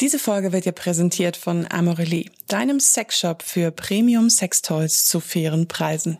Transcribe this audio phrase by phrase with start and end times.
[0.00, 6.18] Diese Folge wird dir präsentiert von Amorelie, deinem Sexshop für Premium Sextoys zu fairen Preisen.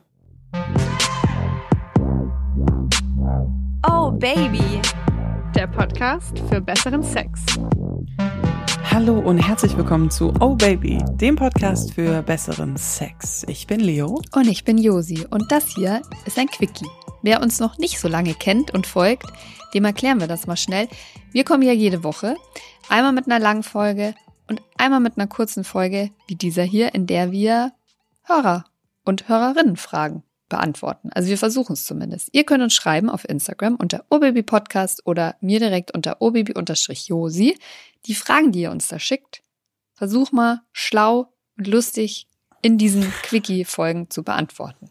[3.89, 4.81] Oh Baby,
[5.55, 7.41] der Podcast für besseren Sex.
[8.91, 13.45] Hallo und herzlich willkommen zu Oh Baby, dem Podcast für besseren Sex.
[13.47, 14.21] Ich bin Leo.
[14.35, 16.89] Und ich bin Josi und das hier ist ein Quickie.
[17.23, 19.27] Wer uns noch nicht so lange kennt und folgt,
[19.75, 20.89] dem erklären wir das mal schnell.
[21.33, 22.37] Wir kommen ja jede Woche,
[22.89, 24.15] einmal mit einer langen Folge
[24.49, 27.73] und einmal mit einer kurzen Folge wie dieser hier, in der wir
[28.23, 28.65] Hörer
[29.05, 31.11] und Hörerinnenfragen beantworten.
[31.13, 32.31] Also wir versuchen es zumindest.
[32.33, 37.59] Ihr könnt uns schreiben auf Instagram unter obabypodcast oder mir direkt unter obaby-josi.
[38.07, 39.43] Die Fragen, die ihr uns da schickt,
[39.95, 42.29] versuch mal schlau und lustig
[42.63, 44.91] in diesen Quickie-Folgen zu beantworten.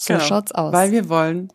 [0.00, 0.72] So genau, schaut's aus.
[0.72, 1.52] Weil wir wollen,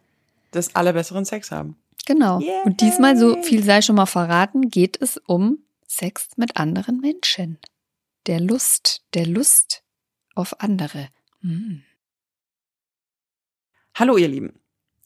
[0.51, 1.77] dass alle besseren Sex haben.
[2.05, 2.39] Genau.
[2.39, 2.61] Yay.
[2.63, 7.57] Und diesmal, so viel sei schon mal verraten, geht es um Sex mit anderen Menschen.
[8.27, 9.81] Der Lust, der Lust
[10.35, 11.07] auf andere.
[11.41, 11.81] Hm.
[13.95, 14.59] Hallo ihr Lieben.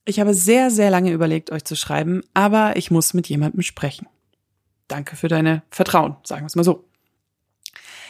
[0.04, 4.08] Ich habe sehr, sehr lange überlegt, euch zu schreiben, aber ich muss mit jemandem sprechen.
[4.90, 6.90] Danke für deine Vertrauen, sagen wir es mal so.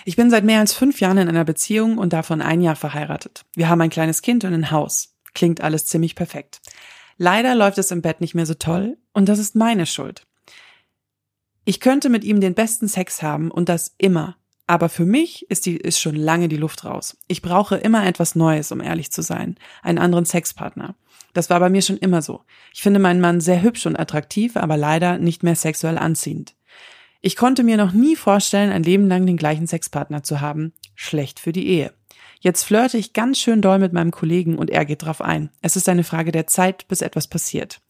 [0.06, 3.46] Ich bin seit mehr als fünf Jahren in einer Beziehung und davon ein Jahr verheiratet.
[3.54, 5.14] Wir haben ein kleines Kind und ein Haus.
[5.40, 6.60] Klingt alles ziemlich perfekt.
[7.16, 10.28] Leider läuft es im Bett nicht mehr so toll und das ist meine Schuld.
[11.64, 14.36] Ich könnte mit ihm den besten Sex haben und das immer.
[14.68, 17.16] Aber für mich ist die, ist schon lange die Luft raus.
[17.30, 19.56] Ich brauche immer etwas Neues, um ehrlich zu sein.
[19.82, 20.96] Einen anderen Sexpartner.
[21.32, 22.42] Das war bei mir schon immer so.
[22.74, 26.54] Ich finde meinen Mann sehr hübsch und attraktiv, aber leider nicht mehr sexuell anziehend.
[27.22, 30.74] Ich konnte mir noch nie vorstellen, ein Leben lang den gleichen Sexpartner zu haben.
[30.96, 31.94] Schlecht für die Ehe.
[32.40, 35.50] Jetzt flirte ich ganz schön doll mit meinem Kollegen und er geht drauf ein.
[35.62, 37.82] Es ist eine Frage der Zeit, bis etwas passiert.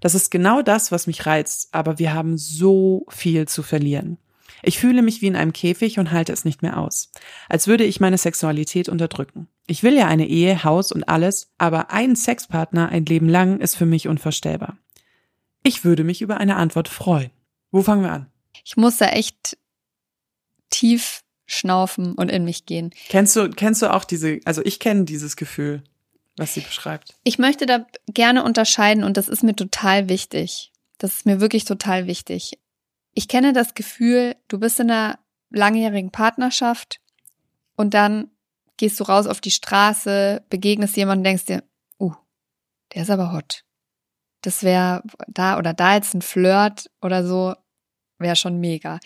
[0.00, 4.16] Das ist genau das, was mich reizt, aber wir haben so viel zu verlieren.
[4.62, 7.12] Ich fühle mich wie in einem Käfig und halte es nicht mehr aus.
[7.48, 9.48] Als würde ich meine Sexualität unterdrücken.
[9.66, 13.76] Ich will ja eine Ehe, Haus und alles, aber ein Sexpartner ein Leben lang ist
[13.76, 14.78] für mich unvorstellbar.
[15.62, 17.30] Ich würde mich über eine Antwort freuen.
[17.70, 18.26] Wo fangen wir an?
[18.64, 19.58] Ich muss da echt
[20.70, 22.90] tief schnaufen und in mich gehen.
[23.08, 25.82] Kennst du, kennst du auch diese, also ich kenne dieses Gefühl,
[26.36, 27.14] was sie beschreibt.
[27.24, 30.72] Ich möchte da gerne unterscheiden und das ist mir total wichtig.
[30.98, 32.58] Das ist mir wirklich total wichtig.
[33.14, 35.18] Ich kenne das Gefühl, du bist in einer
[35.50, 37.00] langjährigen Partnerschaft
[37.76, 38.30] und dann
[38.76, 41.64] gehst du raus auf die Straße, begegnest jemanden, denkst dir,
[41.98, 42.12] uh,
[42.94, 43.64] der ist aber hot.
[44.42, 47.54] Das wäre da oder da jetzt ein Flirt oder so,
[48.18, 49.00] wäre schon mega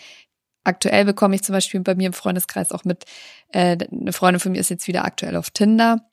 [0.63, 3.05] aktuell bekomme ich zum Beispiel bei mir im Freundeskreis auch mit,
[3.49, 6.09] äh, eine Freundin von mir ist jetzt wieder aktuell auf Tinder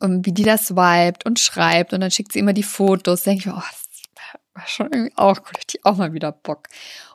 [0.00, 3.48] und wie die das swiped und schreibt und dann schickt sie immer die Fotos, denke
[3.48, 3.84] ich oh, das
[4.54, 6.68] war schon irgendwie auch cool, ich auch mal wieder Bock.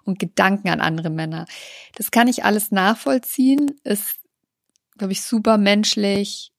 [0.03, 1.45] Und Gedanken an andere Männer.
[1.95, 4.17] Das kann ich alles nachvollziehen, ist,
[4.97, 6.51] glaube ich, super menschlich,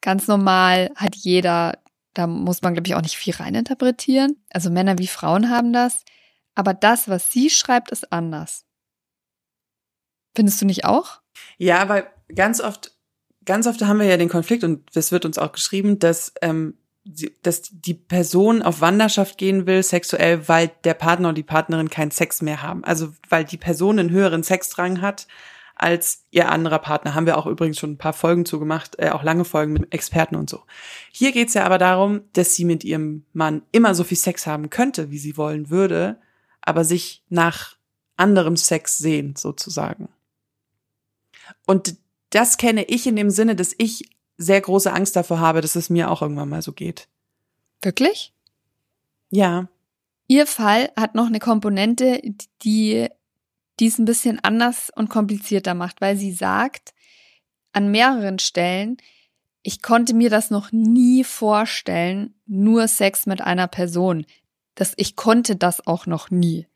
[0.00, 1.78] ganz normal, hat jeder,
[2.14, 4.42] da muss man, glaube ich, auch nicht viel reininterpretieren.
[4.50, 6.04] Also Männer wie Frauen haben das.
[6.54, 8.66] Aber das, was sie schreibt, ist anders.
[10.34, 11.20] Findest du nicht auch?
[11.58, 12.92] Ja, weil ganz oft,
[13.44, 16.74] ganz oft haben wir ja den Konflikt und das wird uns auch geschrieben, dass, ähm,
[17.42, 22.10] dass die Person auf Wanderschaft gehen will, sexuell, weil der Partner und die Partnerin keinen
[22.10, 22.84] Sex mehr haben.
[22.84, 25.26] Also weil die Person einen höheren Sexdrang hat
[25.74, 27.14] als ihr anderer Partner.
[27.14, 30.36] Haben wir auch übrigens schon ein paar Folgen zugemacht, äh, auch lange Folgen mit Experten
[30.36, 30.62] und so.
[31.10, 34.70] Hier geht's ja aber darum, dass sie mit ihrem Mann immer so viel Sex haben
[34.70, 36.20] könnte, wie sie wollen würde,
[36.60, 37.76] aber sich nach
[38.16, 40.08] anderem Sex sehnt, sozusagen.
[41.66, 41.96] Und
[42.30, 44.08] das kenne ich in dem Sinne, dass ich
[44.38, 47.08] sehr große Angst davor habe, dass es mir auch irgendwann mal so geht.
[47.82, 48.32] Wirklich?
[49.30, 49.68] Ja.
[50.28, 52.20] Ihr Fall hat noch eine Komponente,
[52.62, 53.08] die
[53.80, 56.94] dies ein bisschen anders und komplizierter macht, weil sie sagt,
[57.72, 58.98] an mehreren Stellen,
[59.62, 64.26] ich konnte mir das noch nie vorstellen, nur Sex mit einer Person.
[64.74, 66.66] Das, ich konnte das auch noch nie.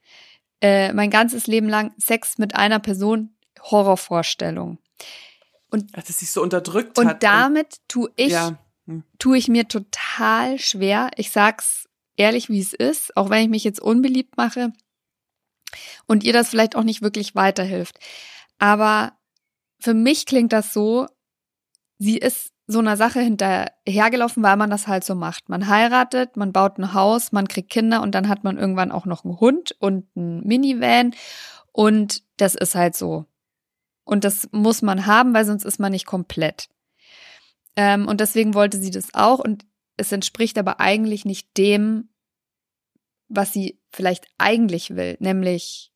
[0.61, 4.79] Äh, mein ganzes Leben lang Sex mit einer Person Horrorvorstellung.
[5.71, 7.15] Und, Ach, dass sich so unterdrückt und hat.
[7.15, 8.59] Und damit tue ich, ja.
[8.87, 9.03] hm.
[9.19, 11.11] tue ich mir total schwer.
[11.17, 14.73] Ich sag's ehrlich, wie es ist, auch wenn ich mich jetzt unbeliebt mache
[16.07, 17.99] und ihr das vielleicht auch nicht wirklich weiterhilft.
[18.59, 19.13] Aber
[19.79, 21.07] für mich klingt das so,
[21.99, 25.49] sie ist so einer Sache hinterhergelaufen, weil man das halt so macht.
[25.49, 29.07] Man heiratet, man baut ein Haus, man kriegt Kinder und dann hat man irgendwann auch
[29.07, 31.15] noch einen Hund und einen Minivan
[31.73, 33.27] und das ist halt so.
[34.07, 36.69] Und das muss man haben, weil sonst ist man nicht komplett.
[37.75, 39.41] Ähm, und deswegen wollte sie das auch.
[39.41, 39.67] Und
[39.99, 42.09] es entspricht aber eigentlich nicht dem,
[43.29, 45.93] was sie vielleicht eigentlich will, nämlich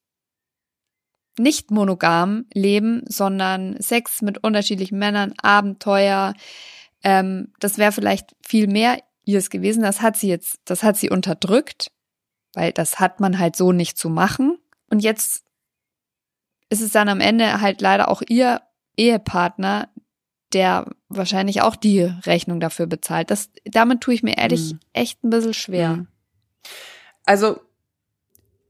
[1.39, 6.35] nicht monogam leben, sondern Sex mit unterschiedlichen Männern, Abenteuer.
[7.05, 9.83] Ähm, das wäre vielleicht viel mehr ihres gewesen.
[9.83, 11.93] Das hat sie jetzt, das hat sie unterdrückt,
[12.55, 14.59] weil das hat man halt so nicht zu machen.
[14.91, 15.45] Und jetzt
[16.71, 18.63] ist es dann am Ende halt leider auch ihr
[18.97, 19.89] Ehepartner,
[20.53, 23.31] der wahrscheinlich auch die Rechnung dafür bezahlt.
[23.31, 24.81] Das, damit tue ich mir ehrlich mhm.
[24.93, 26.07] echt ein bisschen schwer.
[27.25, 27.61] Also,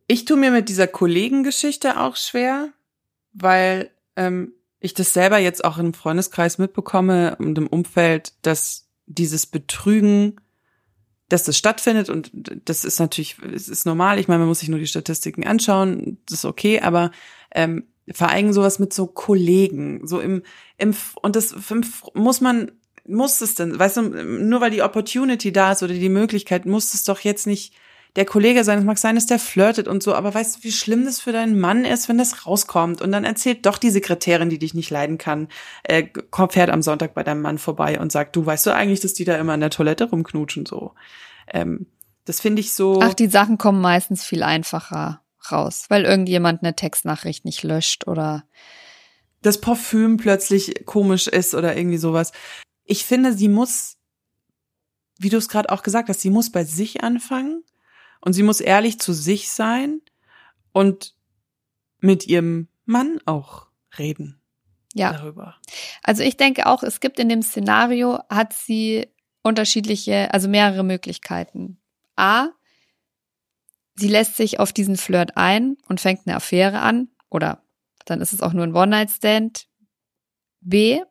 [0.07, 2.73] ich tue mir mit dieser Kollegengeschichte auch schwer,
[3.33, 9.47] weil ähm, ich das selber jetzt auch im Freundeskreis mitbekomme und im Umfeld, dass dieses
[9.47, 10.41] Betrügen,
[11.29, 12.31] dass das stattfindet und
[12.65, 14.19] das ist natürlich, es ist normal.
[14.19, 17.13] Ich meine, man muss sich nur die Statistiken anschauen, das ist okay, aber
[17.55, 20.43] ähm, vereigen sowas mit so Kollegen, so im,
[20.79, 21.55] im und das
[22.15, 22.73] muss man
[23.07, 26.95] muss es denn, weißt du, nur weil die Opportunity da ist oder die Möglichkeit, muss
[26.95, 27.75] es doch jetzt nicht
[28.17, 28.79] der Kollege sein.
[28.79, 31.33] Es mag sein, dass der flirtet und so, aber weißt du, wie schlimm das für
[31.33, 34.91] deinen Mann ist, wenn das rauskommt und dann erzählt doch die Sekretärin, die dich nicht
[34.91, 35.49] leiden kann,
[35.85, 36.07] äh,
[36.51, 39.25] fährt am Sonntag bei deinem Mann vorbei und sagt, du weißt du eigentlich, dass die
[39.25, 40.93] da immer in der Toilette rumknutschen so.
[41.53, 41.87] Ähm,
[42.25, 43.01] das finde ich so.
[43.01, 45.21] Ach, die Sachen kommen meistens viel einfacher
[45.51, 48.45] raus, weil irgendjemand eine Textnachricht nicht löscht oder
[49.43, 52.33] das Parfüm plötzlich komisch ist oder irgendwie sowas.
[52.85, 53.97] Ich finde, sie muss,
[55.19, 57.65] wie du es gerade auch gesagt hast, sie muss bei sich anfangen
[58.21, 60.03] und sie muss ehrlich zu sich sein
[60.73, 61.15] und
[62.01, 63.67] mit ihrem Mann auch
[63.99, 64.41] reden.
[64.95, 65.13] Ja.
[65.13, 65.57] Darüber.
[66.03, 69.07] Also ich denke auch, es gibt in dem Szenario, hat sie
[69.43, 71.79] unterschiedliche, also mehrere Möglichkeiten.
[72.17, 72.49] A,
[74.01, 77.63] sie lässt sich auf diesen Flirt ein und fängt eine Affäre an oder
[78.07, 79.69] dann ist es auch nur ein One-Night-Stand.
[80.61, 81.03] B,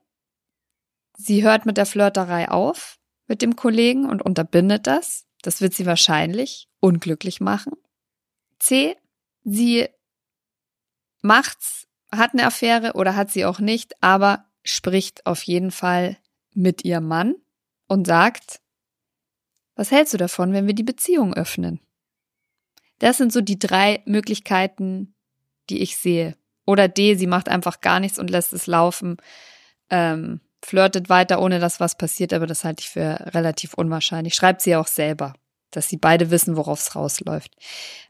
[1.16, 2.98] sie hört mit der Flirterei auf
[3.28, 5.28] mit dem Kollegen und unterbindet das.
[5.44, 7.74] Das wird sie wahrscheinlich unglücklich machen.
[8.58, 8.98] C,
[9.44, 9.88] sie
[11.22, 16.18] macht's, hat eine Affäre oder hat sie auch nicht, aber spricht auf jeden Fall
[16.56, 17.36] mit ihrem Mann
[17.88, 18.62] und sagt,
[19.76, 21.80] was hältst du davon, wenn wir die Beziehung öffnen?
[23.00, 25.16] Das sind so die drei Möglichkeiten,
[25.70, 26.36] die ich sehe.
[26.66, 29.18] Oder D, sie macht einfach gar nichts und lässt es laufen,
[29.90, 34.36] ähm, flirtet weiter, ohne dass was passiert, aber das halte ich für relativ unwahrscheinlich.
[34.36, 35.34] Schreibt sie auch selber,
[35.72, 37.56] dass sie beide wissen, worauf es rausläuft.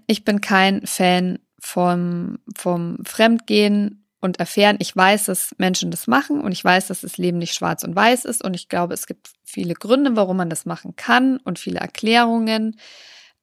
[0.07, 4.77] Ich bin kein Fan vom, vom Fremdgehen und Affären.
[4.80, 7.95] Ich weiß, dass Menschen das machen und ich weiß, dass das Leben nicht schwarz und
[7.95, 11.59] weiß ist und ich glaube, es gibt viele Gründe, warum man das machen kann und
[11.59, 12.80] viele Erklärungen.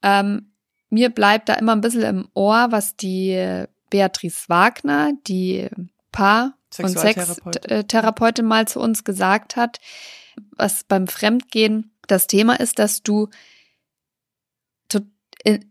[0.02, 0.52] Ähm,
[0.96, 5.68] mir bleibt da immer ein bisschen im Ohr, was die Beatrice Wagner, die
[6.10, 9.78] Paar- und Sextherapeutin mal zu uns gesagt hat,
[10.52, 13.28] was beim Fremdgehen das Thema ist, dass du,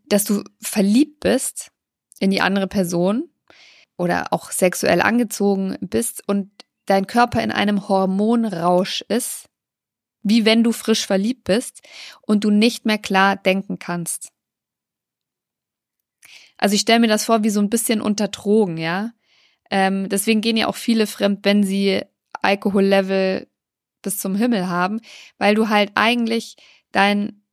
[0.07, 1.71] dass du verliebt bist
[2.19, 3.27] in die andere Person
[3.97, 6.51] oder auch sexuell angezogen bist und
[6.85, 9.49] dein Körper in einem Hormonrausch ist,
[10.21, 11.81] wie wenn du frisch verliebt bist
[12.21, 14.31] und du nicht mehr klar denken kannst.
[16.57, 19.11] Also ich stelle mir das vor wie so ein bisschen unter Drogen, ja.
[19.69, 22.01] Ähm, deswegen gehen ja auch viele fremd, wenn sie
[22.41, 23.47] Alkohollevel
[24.01, 25.01] bis zum Himmel haben,
[25.37, 26.55] weil du halt eigentlich
[26.91, 27.43] dein,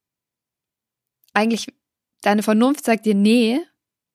[1.32, 1.66] eigentlich
[2.20, 3.58] deine Vernunft sagt dir, nee,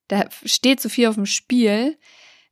[0.07, 1.98] da steht zu viel auf dem Spiel,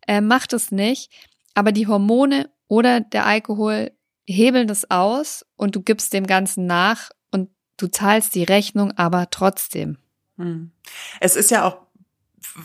[0.07, 1.11] äh, mach das nicht,
[1.53, 3.91] aber die Hormone oder der Alkohol
[4.25, 9.29] hebeln das aus und du gibst dem Ganzen nach und du zahlst die Rechnung aber
[9.29, 9.97] trotzdem.
[10.37, 10.71] Hm.
[11.19, 11.84] Es ist ja auch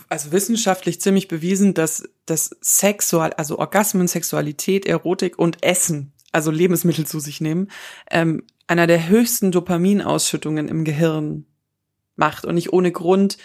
[0.09, 7.05] also wissenschaftlich ziemlich bewiesen, dass das Sexual, also Orgasmen, Sexualität, Erotik und Essen, also Lebensmittel
[7.05, 7.69] zu sich nehmen,
[8.09, 11.45] ähm, einer der höchsten Dopaminausschüttungen im Gehirn
[12.15, 12.45] macht.
[12.45, 13.37] Und nicht ohne Grund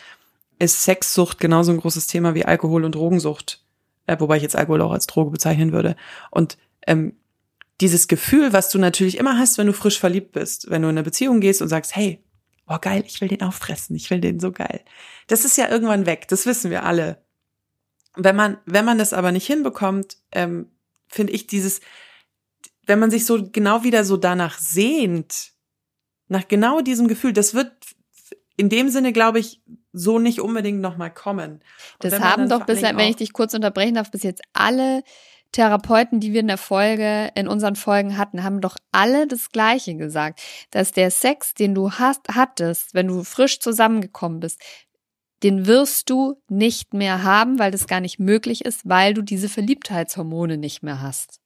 [0.59, 3.63] ist Sexsucht genauso ein großes Thema wie Alkohol- und Drogensucht,
[4.07, 5.97] äh, wobei ich jetzt Alkohol auch als Droge bezeichnen würde.
[6.31, 7.15] Und ähm,
[7.81, 10.95] dieses Gefühl, was du natürlich immer hast, wenn du frisch verliebt bist, wenn du in
[10.95, 12.23] eine Beziehung gehst und sagst, hey,
[12.69, 14.81] oh geil, ich will den auffressen, ich will den so geil.
[15.27, 17.23] Das ist ja irgendwann weg, das wissen wir alle.
[18.15, 20.71] Wenn man, wenn man das aber nicht hinbekommt, ähm,
[21.09, 21.81] finde ich dieses,
[22.87, 25.53] wenn man sich so genau wieder so danach sehnt,
[26.29, 27.73] nach genau diesem Gefühl, das wird
[28.57, 31.61] in dem Sinne, glaube ich, so nicht unbedingt nochmal kommen.
[32.01, 35.03] das haben doch bisher, wenn ich dich kurz unterbrechen darf, bis jetzt alle
[35.53, 39.97] Therapeuten, die wir in der Folge, in unseren Folgen hatten, haben doch alle das Gleiche
[39.97, 44.61] gesagt, dass der Sex, den du hast, hattest, wenn du frisch zusammengekommen bist,
[45.43, 49.49] den wirst du nicht mehr haben, weil das gar nicht möglich ist, weil du diese
[49.49, 51.41] Verliebtheitshormone nicht mehr hast.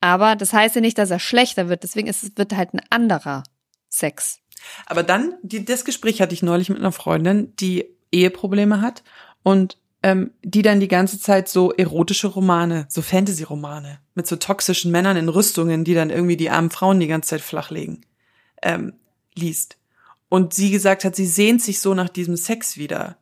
[0.00, 2.82] Aber das heißt ja nicht, dass er schlechter wird, deswegen ist es wird halt ein
[2.90, 3.42] anderer
[3.88, 4.40] Sex.
[4.86, 9.02] Aber dann, die, das Gespräch hatte ich neulich mit einer Freundin, die Eheprobleme hat
[9.42, 14.90] und ähm, die dann die ganze Zeit so erotische Romane, so Fantasy-Romane mit so toxischen
[14.90, 18.06] Männern in Rüstungen, die dann irgendwie die armen Frauen die ganze Zeit flachlegen,
[18.62, 18.94] ähm,
[19.34, 19.76] liest.
[20.28, 23.18] Und sie gesagt hat, sie sehnt sich so nach diesem Sex wieder.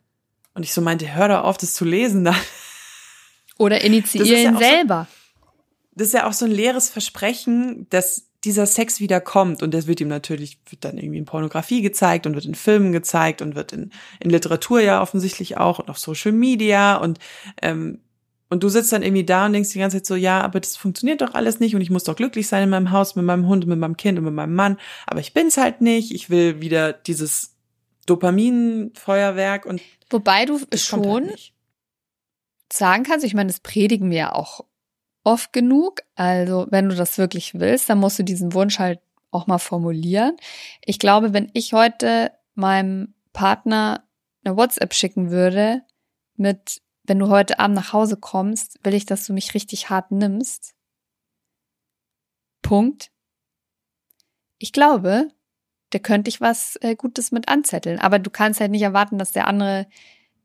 [0.55, 2.25] Und ich so meinte, hör doch auf, das zu lesen.
[2.25, 2.35] Da.
[3.59, 5.09] Oder initiieren ja selber.
[5.11, 5.47] So,
[5.95, 9.87] das ist ja auch so ein leeres Versprechen, dass dieser Sex wieder kommt und das
[9.87, 13.55] wird ihm natürlich, wird dann irgendwie in Pornografie gezeigt und wird in Filmen gezeigt und
[13.55, 13.91] wird in,
[14.21, 17.19] in Literatur ja offensichtlich auch und auf Social Media und
[17.61, 18.01] ähm,
[18.51, 20.75] und du sitzt dann irgendwie da und denkst die ganze Zeit so, ja, aber das
[20.75, 23.47] funktioniert doch alles nicht und ich muss doch glücklich sein in meinem Haus mit meinem
[23.47, 26.15] Hund, mit meinem Kind und mit meinem Mann, aber ich bin's halt nicht.
[26.15, 27.55] Ich will wieder dieses
[28.07, 31.53] Dopaminfeuerwerk und wobei du halt schon halt
[32.73, 34.65] sagen kannst, ich meine, das predigen wir ja auch
[35.29, 36.01] oft genug.
[36.15, 40.37] Also, wenn du das wirklich willst, dann musst du diesen Wunsch halt auch mal formulieren.
[40.85, 44.09] Ich glaube, wenn ich heute meinem Partner
[44.43, 45.83] eine WhatsApp schicken würde
[46.37, 50.11] mit, wenn du heute Abend nach Hause kommst, will ich, dass du mich richtig hart
[50.11, 50.75] nimmst.
[52.63, 53.11] Punkt.
[54.59, 55.29] Ich glaube,
[55.93, 57.99] der könnte ich was äh, Gutes mit anzetteln.
[57.99, 59.87] Aber du kannst halt nicht erwarten, dass der andere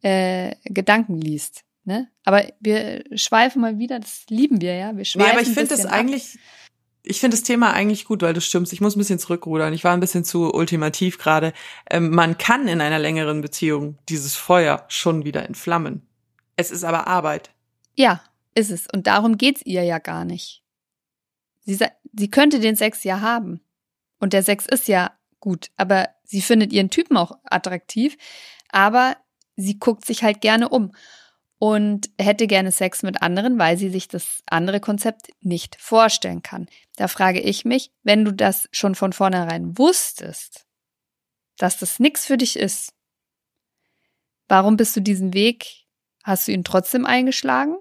[0.01, 1.63] äh, Gedanken liest.
[1.85, 2.09] Ne?
[2.23, 4.95] Aber wir schweifen mal wieder, das lieben wir ja.
[4.95, 6.37] Wir schweifen nee, aber ich finde das eigentlich,
[7.03, 8.71] ich finde das Thema eigentlich gut, weil du stimmst.
[8.71, 9.73] Ich muss ein bisschen zurückrudern.
[9.73, 11.51] Ich war ein bisschen zu ultimativ gerade.
[11.89, 16.07] Ähm, man kann in einer längeren Beziehung dieses Feuer schon wieder entflammen.
[16.55, 17.51] Es ist aber Arbeit.
[17.95, 18.23] Ja,
[18.55, 18.87] ist es.
[18.93, 20.63] Und darum geht's ihr ja gar nicht.
[21.65, 21.77] Sie,
[22.13, 23.59] sie könnte den Sex ja haben.
[24.19, 25.11] Und der Sex ist ja
[25.41, 25.71] gut.
[25.75, 28.15] Aber sie findet ihren Typen auch attraktiv.
[28.69, 29.17] Aber
[29.57, 30.93] sie guckt sich halt gerne um
[31.63, 36.67] und hätte gerne Sex mit anderen, weil sie sich das andere Konzept nicht vorstellen kann.
[36.97, 40.65] Da frage ich mich, wenn du das schon von vornherein wusstest,
[41.57, 42.91] dass das nichts für dich ist,
[44.49, 45.85] warum bist du diesen Weg,
[46.21, 47.77] hast du ihn trotzdem eingeschlagen?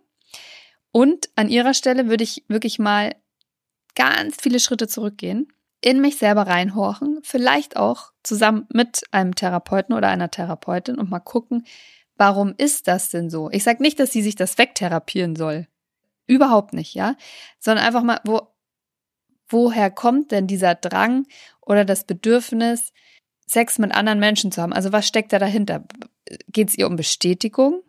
[0.93, 3.17] Und an ihrer Stelle würde ich wirklich mal
[3.97, 5.49] ganz viele Schritte zurückgehen,
[5.81, 11.19] in mich selber reinhorchen, vielleicht auch zusammen mit einem Therapeuten oder einer Therapeutin und mal
[11.19, 11.67] gucken,
[12.23, 13.51] warum ist das denn so?
[13.51, 15.67] Ich sage nicht, dass sie sich das wegtherapieren soll.
[16.29, 17.17] Überhaupt nicht, ja?
[17.59, 18.43] Sondern einfach mal, wo,
[19.49, 21.27] woher kommt denn dieser Drang
[21.61, 22.93] oder das Bedürfnis,
[23.45, 24.73] Sex mit anderen Menschen zu haben?
[24.73, 25.83] Also was steckt da dahinter?
[26.47, 27.83] Geht es ihr um Bestätigung?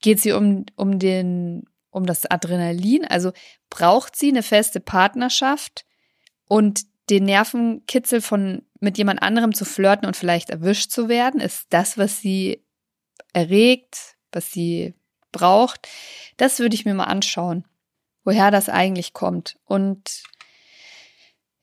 [0.00, 3.04] Geht es ihr um, um den, um das Adrenalin?
[3.04, 3.32] Also
[3.68, 5.84] braucht sie eine feste Partnerschaft
[6.48, 11.38] und den Nervenkitzel von mit jemand anderem zu flirten und vielleicht erwischt zu werden?
[11.38, 12.64] Ist das, was sie
[13.32, 14.94] erregt, was sie
[15.32, 15.88] braucht.
[16.36, 17.64] Das würde ich mir mal anschauen,
[18.24, 19.58] woher das eigentlich kommt.
[19.64, 20.22] Und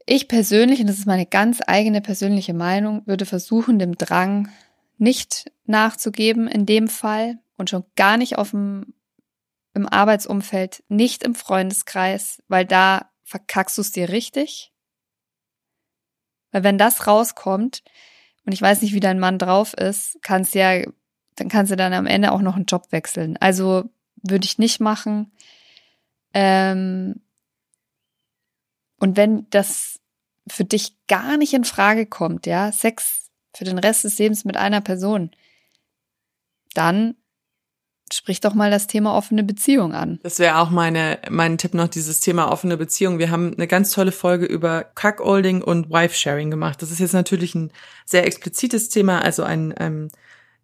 [0.05, 4.49] ich persönlich, und das ist meine ganz eigene persönliche Meinung, würde versuchen, dem Drang
[4.97, 8.93] nicht nachzugeben in dem Fall und schon gar nicht auf dem,
[9.73, 14.71] im Arbeitsumfeld, nicht im Freundeskreis, weil da verkackst du es dir richtig.
[16.51, 17.83] Weil wenn das rauskommt,
[18.45, 20.83] und ich weiß nicht, wie dein Mann drauf ist, kann es ja
[21.35, 23.37] dann kannst du dann am Ende auch noch einen Job wechseln.
[23.37, 23.89] Also
[24.23, 25.31] würde ich nicht machen.
[26.33, 27.21] Ähm,
[28.99, 29.99] und wenn das
[30.49, 34.57] für dich gar nicht in Frage kommt, ja, Sex für den Rest des Lebens mit
[34.57, 35.31] einer Person,
[36.73, 37.15] dann
[38.13, 40.19] sprich doch mal das Thema offene Beziehung an.
[40.23, 43.17] Das wäre auch meine, mein Tipp noch, dieses Thema offene Beziehung.
[43.17, 46.81] Wir haben eine ganz tolle Folge über Cuckolding und Wife-Sharing gemacht.
[46.81, 47.71] Das ist jetzt natürlich ein
[48.05, 50.09] sehr explizites Thema, also ein, ähm,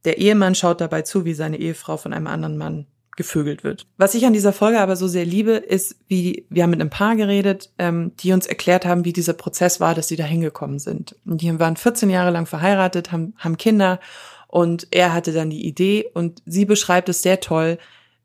[0.06, 3.86] der Ehemann schaut dabei zu, wie seine Ehefrau von einem anderen Mann gevögelt wird.
[3.98, 6.90] Was ich an dieser Folge aber so sehr liebe, ist, wie wir haben mit einem
[6.90, 10.80] Paar geredet, ähm, die uns erklärt haben, wie dieser Prozess war, dass sie da hingekommen
[10.80, 11.16] sind.
[11.26, 14.00] Und die waren 14 Jahre lang verheiratet, haben, haben Kinder
[14.48, 17.78] und er hatte dann die Idee und sie beschreibt es sehr toll.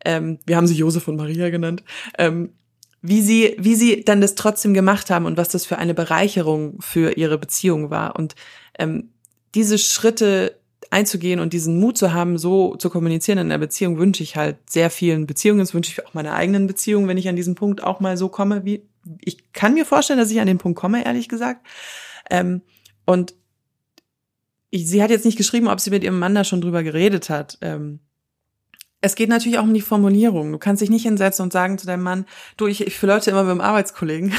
[0.04, 1.83] Ähm, wir haben sie Josef und Maria genannt.
[2.18, 2.52] Ähm,
[3.02, 6.80] wie sie, wie sie dann das trotzdem gemacht haben und was das für eine Bereicherung
[6.80, 8.16] für ihre Beziehung war.
[8.16, 8.35] Und
[8.78, 9.11] ähm,
[9.54, 10.59] diese Schritte
[10.90, 14.57] einzugehen und diesen Mut zu haben, so zu kommunizieren in der Beziehung, wünsche ich halt
[14.69, 15.61] sehr vielen Beziehungen.
[15.61, 18.28] Das wünsche ich auch meiner eigenen Beziehung, wenn ich an diesen Punkt auch mal so
[18.28, 18.83] komme, wie
[19.21, 21.66] ich kann mir vorstellen, dass ich an den Punkt komme, ehrlich gesagt.
[22.31, 22.62] Ähm,
[23.05, 23.35] und
[24.71, 27.31] ich, sie hat jetzt nicht geschrieben, ob sie mit ihrem Mann da schon drüber geredet
[27.31, 27.59] hat.
[27.61, 28.00] Ähm,
[29.00, 30.52] es geht natürlich auch um die Formulierung.
[30.52, 32.26] Du kannst dich nicht hinsetzen und sagen zu deinem Mann,
[32.57, 34.33] du, ich, ich flirte immer mit dem Arbeitskollegen.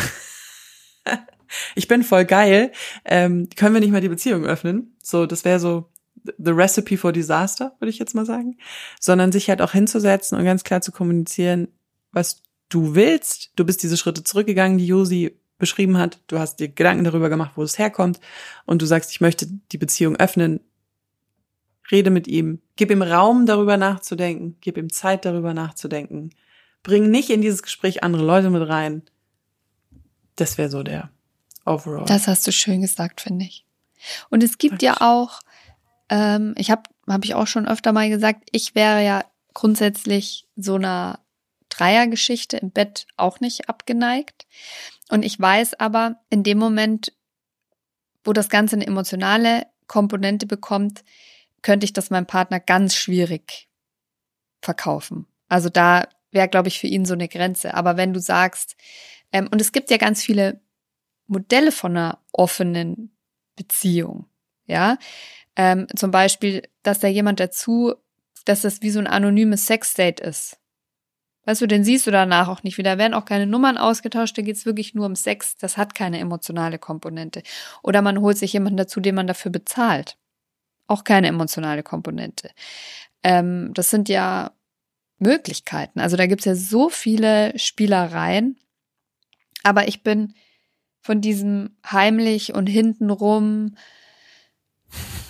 [1.75, 2.71] ich bin voll geil.
[3.05, 4.97] Ähm, können wir nicht mal die Beziehung öffnen?
[5.01, 5.89] So, das wäre so,
[6.23, 8.57] the recipe for disaster, würde ich jetzt mal sagen,
[8.99, 11.67] sondern sich halt auch hinzusetzen und ganz klar zu kommunizieren,
[12.11, 13.51] was du willst.
[13.55, 16.19] Du bist diese Schritte zurückgegangen, die Josi beschrieben hat.
[16.27, 18.19] Du hast dir Gedanken darüber gemacht, wo es herkommt
[18.65, 20.59] und du sagst, ich möchte die Beziehung öffnen.
[21.89, 22.61] Rede mit ihm.
[22.75, 24.57] Gib ihm Raum, darüber nachzudenken.
[24.59, 26.31] Gib ihm Zeit, darüber nachzudenken.
[26.83, 29.03] Bring nicht in dieses Gespräch andere Leute mit rein.
[30.35, 31.09] Das wäre so der
[31.65, 32.05] Overall.
[32.05, 33.65] Das hast du schön gesagt, finde ich.
[34.29, 35.41] Und es gibt ja auch,
[36.09, 39.23] ähm, ich habe habe ich auch schon öfter mal gesagt, ich wäre ja
[39.53, 41.19] grundsätzlich so einer
[41.69, 44.45] Dreiergeschichte im Bett auch nicht abgeneigt.
[45.09, 47.13] Und ich weiß aber, in dem Moment,
[48.23, 51.03] wo das Ganze eine emotionale Komponente bekommt,
[51.61, 53.69] könnte ich das meinem Partner ganz schwierig
[54.61, 55.27] verkaufen.
[55.47, 57.73] Also da wäre, glaube ich, für ihn so eine Grenze.
[57.73, 58.75] Aber wenn du sagst,
[59.31, 60.61] ähm, und es gibt ja ganz viele
[61.27, 63.17] Modelle von einer offenen
[63.55, 64.27] Beziehung,
[64.65, 64.97] ja,
[65.57, 67.95] ähm, zum Beispiel, dass da jemand dazu,
[68.45, 70.57] dass das wie so ein anonymes Sexdate ist.
[71.45, 72.91] Weißt du, den siehst du danach auch nicht wieder.
[72.91, 75.57] Da werden auch keine Nummern ausgetauscht, da geht's wirklich nur um Sex.
[75.57, 77.41] Das hat keine emotionale Komponente.
[77.81, 80.17] Oder man holt sich jemanden dazu, den man dafür bezahlt.
[80.85, 82.51] Auch keine emotionale Komponente.
[83.23, 84.51] Ähm, das sind ja
[85.19, 85.99] Möglichkeiten.
[85.99, 88.59] Also da gibt's ja so viele Spielereien.
[89.63, 90.33] Aber ich bin
[90.99, 93.75] von diesem heimlich und hintenrum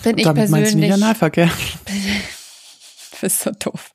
[0.03, 0.49] bin ich Damit persönlich.
[0.51, 1.47] meinst du nicht Analverkehr.
[1.47, 3.93] Du bist so doof.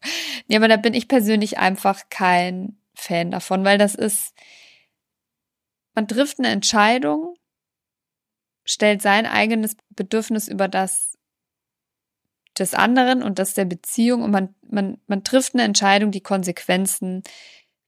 [0.48, 4.34] Nee, aber da bin ich persönlich einfach kein Fan davon, weil das ist,
[5.94, 7.36] man trifft eine Entscheidung,
[8.64, 11.12] stellt sein eigenes Bedürfnis über das
[12.58, 17.22] des anderen und das der Beziehung und man, man, man trifft eine Entscheidung, die Konsequenzen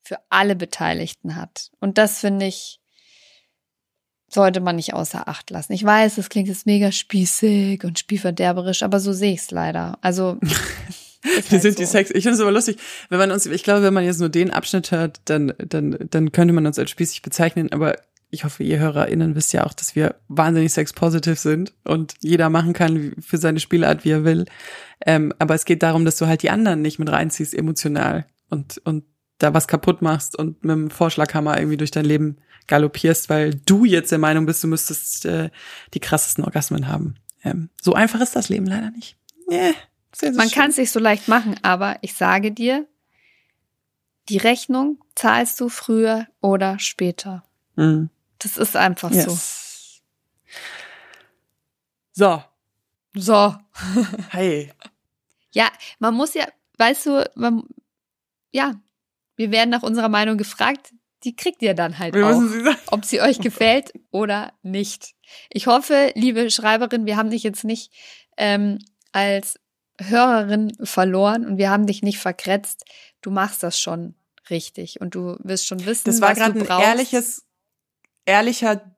[0.02, 1.71] für alle Beteiligten hat.
[1.81, 2.81] Und das finde ich,
[4.35, 5.73] sollte man nicht außer Acht lassen.
[5.73, 9.99] Ich weiß, das klingt jetzt mega spießig und spielverderberisch, aber so sehe ich es leider.
[10.03, 10.38] Also
[11.25, 11.79] Wir halt sind so.
[11.79, 12.11] die Sex.
[12.11, 12.76] Ich finde es aber lustig,
[13.09, 16.33] wenn man uns, ich glaube, wenn man jetzt nur den Abschnitt hört, dann, dann, dann
[16.33, 17.97] könnte man uns als spießig bezeichnen, aber
[18.31, 22.73] ich hoffe, ihr HörerInnen wisst ja auch, dass wir wahnsinnig sex-positiv sind und jeder machen
[22.73, 24.45] kann für seine Spielart, wie er will.
[25.07, 28.83] Ähm, aber es geht darum, dass du halt die anderen nicht mit reinziehst emotional und,
[28.85, 29.05] und
[29.38, 33.85] da was kaputt machst und mit dem Vorschlaghammer irgendwie durch dein Leben galoppierst, weil du
[33.85, 35.50] jetzt der Meinung bist, du müsstest äh,
[35.93, 37.17] die krassesten Orgasmen haben.
[37.43, 39.17] Ähm, so einfach ist das Leben leider nicht.
[39.50, 39.75] Yeah,
[40.15, 42.87] sehr, sehr Man kann es sich so leicht machen, aber ich sage dir,
[44.30, 47.45] die Rechnung zahlst du früher oder später.
[47.76, 48.08] Mhm.
[48.39, 50.02] Das ist einfach Yes.
[52.13, 52.43] So,
[53.15, 53.15] so.
[53.17, 53.54] So.
[54.30, 54.73] hey.
[55.56, 57.63] Ja, man muss ja, weißt du, man,
[58.50, 58.75] ja,
[59.36, 60.92] wir werden nach unserer Meinung gefragt,
[61.25, 65.14] die kriegt ihr dann halt Wir auch, sie ob sie euch gefällt oder nicht.
[65.50, 67.92] Ich hoffe, liebe Schreiberin, wir haben dich jetzt nicht
[68.36, 68.78] ähm,
[69.12, 69.58] als
[70.00, 72.84] Hörerin verloren und wir haben dich nicht verkretzt.
[73.23, 74.14] Du machst das schon
[74.50, 76.86] richtig und du wirst schon wissen, Das war was gerade du ein brauchst.
[76.86, 77.47] ehrliches,
[78.26, 78.94] ehrlicher,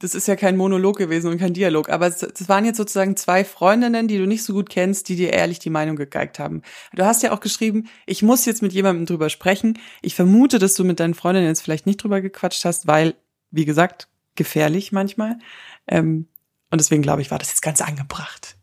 [0.00, 3.44] das ist ja kein Monolog gewesen und kein Dialog, aber es, waren jetzt sozusagen zwei
[3.44, 6.62] Freundinnen, die du nicht so gut kennst, die dir ehrlich die Meinung gegeigt haben.
[6.94, 9.78] Du hast ja auch geschrieben, ich muss jetzt mit jemandem drüber sprechen.
[10.02, 13.14] Ich vermute, dass du mit deinen Freundinnen jetzt vielleicht nicht drüber gequatscht hast, weil,
[13.50, 15.38] wie gesagt, gefährlich manchmal.
[15.86, 16.28] Ähm,
[16.70, 18.56] und deswegen glaube ich, war das jetzt ganz angebracht.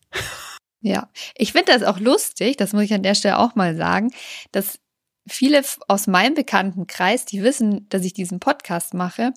[0.83, 4.09] Ja, ich finde das auch lustig, das muss ich an der Stelle auch mal sagen,
[4.51, 4.79] dass
[5.27, 9.31] viele aus meinem Bekanntenkreis, die wissen, dass ich diesen Podcast mache,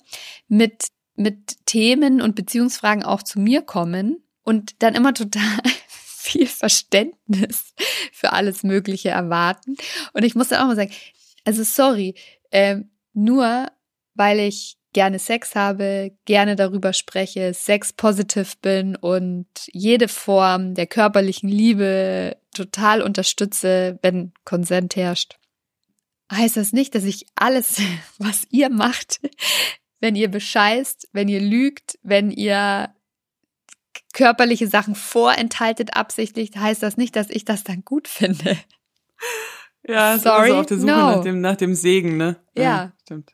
[0.47, 7.73] mit, mit Themen und Beziehungsfragen auch zu mir kommen und dann immer total viel Verständnis
[8.11, 9.75] für alles Mögliche erwarten.
[10.13, 10.91] Und ich muss dann auch mal sagen,
[11.45, 12.15] also sorry,
[12.51, 13.67] ähm, nur
[14.15, 21.49] weil ich gerne Sex habe, gerne darüber spreche, sex-positiv bin und jede Form der körperlichen
[21.49, 25.37] Liebe total unterstütze, wenn Konsent herrscht.
[26.31, 27.81] Heißt das nicht, dass ich alles,
[28.17, 29.19] was ihr macht,
[30.05, 32.93] wenn ihr bescheißt, wenn ihr lügt, wenn ihr
[34.13, 38.55] körperliche Sachen vorenthaltet absichtlich, heißt das nicht, dass ich das dann gut finde.
[39.87, 40.97] Ja, Sorry, so auf der Suche no.
[40.97, 42.35] nach, dem, nach dem Segen, ne?
[42.55, 42.91] Ja.
[43.01, 43.33] stimmt.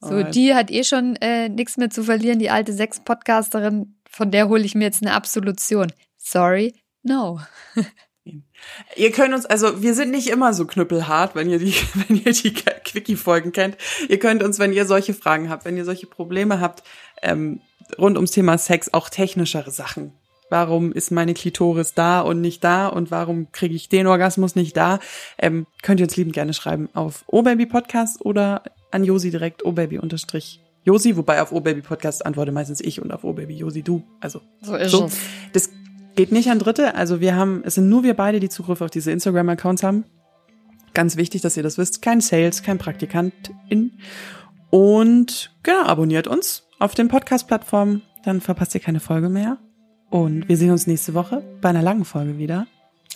[0.00, 0.34] So, Alright.
[0.34, 4.64] die hat eh schon äh, nichts mehr zu verlieren, die alte Sex-Podcasterin, von der hole
[4.64, 5.92] ich mir jetzt eine Absolution.
[6.16, 7.40] Sorry, no.
[8.96, 12.32] Ihr könnt uns, also wir sind nicht immer so knüppelhart, wenn ihr die, wenn ihr
[12.32, 13.76] die Quickie-Folgen kennt.
[14.08, 16.82] Ihr könnt uns, wenn ihr solche Fragen habt, wenn ihr solche Probleme habt,
[17.22, 17.60] ähm,
[17.98, 20.12] rund ums Thema Sex, auch technischere Sachen.
[20.48, 24.76] Warum ist meine Klitoris da und nicht da und warum kriege ich den Orgasmus nicht
[24.76, 25.00] da?
[25.38, 28.62] Ähm, könnt ihr uns liebend gerne schreiben auf obaby Podcast oder
[28.92, 33.24] an Josi direkt obaby unterstrich Josi, wobei auf obaby Podcast antworte meistens ich und auf
[33.24, 34.04] obaby Josi du.
[34.20, 35.06] Also So ist so.
[35.06, 35.16] es.
[35.52, 35.70] Das
[36.16, 36.94] geht nicht an Dritte.
[36.94, 40.04] Also wir haben, es sind nur wir beide, die Zugriff auf diese Instagram-Accounts haben.
[40.94, 42.02] Ganz wichtig, dass ihr das wisst.
[42.02, 43.92] Kein Sales, kein Praktikantin.
[44.70, 48.02] Und genau, abonniert uns auf den Podcast-Plattformen.
[48.24, 49.58] Dann verpasst ihr keine Folge mehr.
[50.10, 52.66] Und wir sehen uns nächste Woche bei einer langen Folge wieder.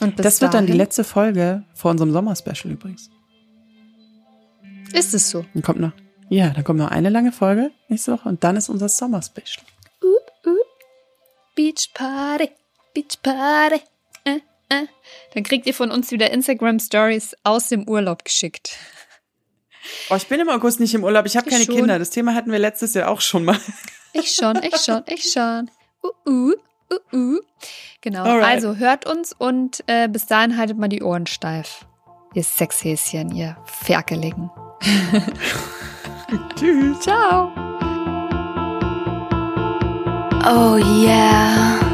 [0.00, 3.10] Und Das wird dann die letzte Folge vor unserem Sommerspecial übrigens.
[4.92, 5.44] Ist es so?
[5.54, 5.92] Dann kommt noch,
[6.28, 9.64] ja, dann kommt noch eine lange Folge nächste Woche und dann ist unser Sommerspecial.
[11.54, 12.48] Beach Party,
[12.94, 13.80] Beach Party.
[14.24, 14.86] Äh, äh.
[15.34, 18.76] Dann kriegt ihr von uns wieder Instagram Stories aus dem Urlaub geschickt.
[20.10, 21.76] Oh, ich bin im August nicht im Urlaub, ich habe keine schon.
[21.76, 21.98] Kinder.
[21.98, 23.58] Das Thema hatten wir letztes Jahr auch schon mal.
[24.12, 25.70] Ich schon, ich schon, ich schon.
[26.02, 26.54] Uh, uh,
[26.90, 27.40] uh, uh.
[28.00, 28.46] Genau, Alright.
[28.46, 31.84] also hört uns und äh, bis dahin haltet mal die Ohren steif.
[32.32, 34.50] Ihr Sexhäschen, ihr Ferkeligen.
[36.56, 37.00] Tschüss.
[37.00, 37.52] Ciao.
[40.42, 41.89] Oh yeah.